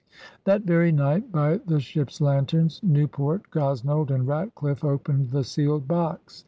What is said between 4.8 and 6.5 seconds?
opened the sealed box.